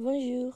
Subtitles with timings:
[0.00, 0.54] Bonjour,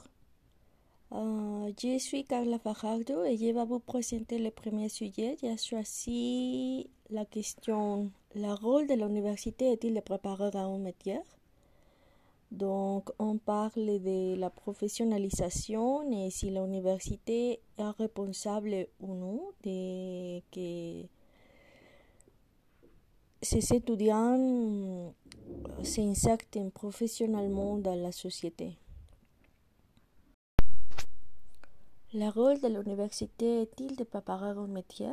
[1.11, 5.35] Euh, je suis Carla Fajardo et je vais vous présenter le premier sujet.
[5.41, 11.19] J'ai choisi la question Le rôle de l'université est-il de préparer à un métier?
[12.51, 21.05] Donc, on parle de la professionnalisation et si l'université est responsable ou non de que
[23.41, 25.13] ces étudiants
[25.83, 28.77] s'insertent professionnellement dans la société.
[32.15, 35.09] Le rôle de l'université est-il de préparer un métier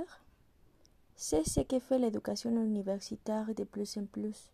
[1.17, 4.53] C'est ce que fait l'éducation universitaire de plus en plus.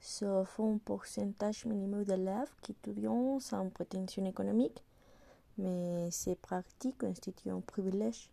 [0.00, 4.82] Sauf un pourcentage minimum d'élèves qui étudient sans prétention économique,
[5.58, 8.30] mais ces pratiques constituent un privilège.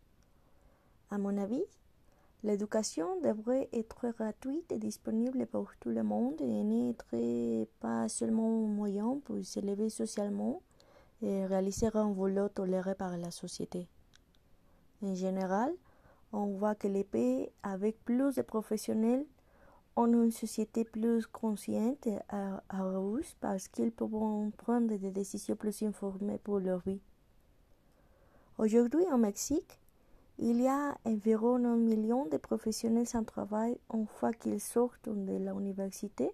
[1.10, 1.66] À mon avis,
[2.44, 8.68] l'éducation devrait être gratuite et disponible pour tout le monde et n'être pas seulement un
[8.68, 10.62] moyen pour s'élever socialement
[11.22, 13.88] et réaliser un boulot toléré par la société.
[15.04, 15.74] En général,
[16.34, 19.26] on voit que les pays avec plus de professionnels
[19.96, 22.20] ont une société plus consciente et
[22.74, 27.02] heureuse parce qu'ils peuvent prendre des décisions plus informées pour leur vie.
[28.58, 29.80] Aujourd'hui, au Mexique,
[30.38, 35.38] il y a environ un million de professionnels sans travail une fois qu'ils sortent de
[35.38, 36.32] l'université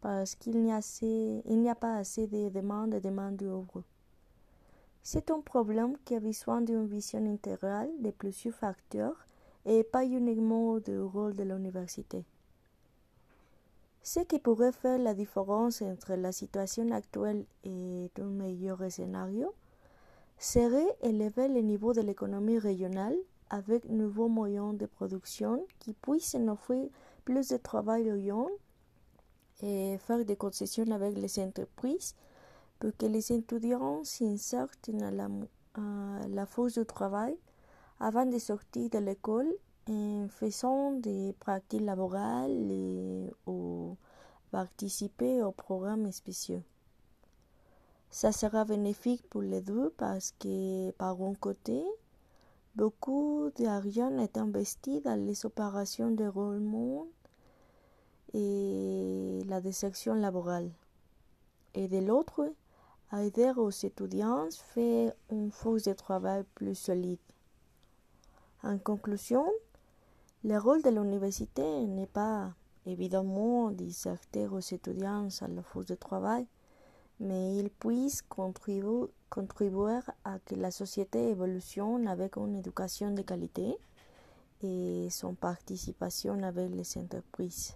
[0.00, 3.82] parce qu'il n'y a, pas assez de demandes et demandes d'œuvre.
[5.02, 9.26] C'est un problème qui a besoin d'une vision intégrale de plusieurs facteurs
[9.64, 12.24] et pas uniquement du rôle de l'université.
[14.02, 19.52] Ce qui pourrait faire la différence entre la situation actuelle et un meilleur scénario
[20.38, 23.16] serait élever le niveau de l'économie régionale
[23.50, 26.88] avec nouveaux moyens de production qui puissent offrir
[27.24, 28.56] plus de travail aux jeunes
[29.62, 32.14] et faire des concessions avec les entreprises
[32.78, 35.28] pour que les étudiants s'insertent à la,
[36.28, 37.36] la force de travail
[38.00, 39.52] avant de sortir de l'école
[39.88, 43.96] en faisant des pratiques laborales ou
[44.50, 46.62] participer aux programmes spéciaux.
[48.10, 51.84] Ça sera bénéfique pour les deux parce que, par un côté,
[52.74, 57.06] beaucoup d'argent est investi dans les opérations de roulement
[58.32, 60.70] et la désertion laborale.
[61.74, 62.50] Et de l'autre,
[63.16, 67.18] aider aux étudiants fait une force de travail plus solide.
[68.62, 69.46] En conclusion,
[70.44, 72.52] le rôle de l'université n'est pas
[72.86, 76.46] évidemment d'inserter aux étudiants à la force de travail,
[77.20, 79.08] mais il puisse contribuer,
[80.24, 83.76] à que la société évolutionne avec une éducation de qualité
[84.62, 87.74] et son participation avec les entreprises.